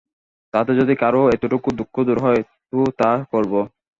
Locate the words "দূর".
2.07-2.17